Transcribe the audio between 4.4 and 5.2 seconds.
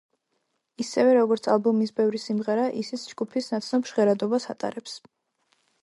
ატარებს.